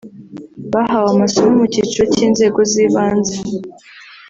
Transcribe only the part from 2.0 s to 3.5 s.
cy’inzego z’ibanze